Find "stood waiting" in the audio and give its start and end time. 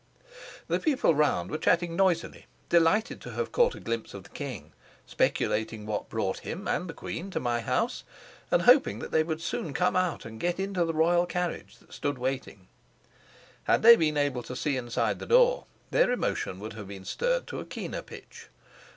12.13-12.67